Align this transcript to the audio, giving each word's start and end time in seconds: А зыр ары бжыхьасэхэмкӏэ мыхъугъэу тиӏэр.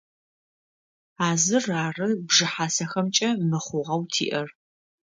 А 1.25 1.27
зыр 1.43 1.65
ары 1.83 2.07
бжыхьасэхэмкӏэ 2.27 3.29
мыхъугъэу 3.49 4.03
тиӏэр. 4.13 4.47